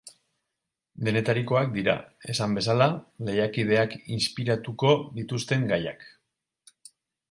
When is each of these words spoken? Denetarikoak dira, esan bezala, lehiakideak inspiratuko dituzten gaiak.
Denetarikoak 1.09 1.69
dira, 1.75 1.95
esan 2.35 2.57
bezala, 2.61 2.89
lehiakideak 3.29 3.97
inspiratuko 4.19 4.99
dituzten 5.21 5.73
gaiak. 5.75 6.13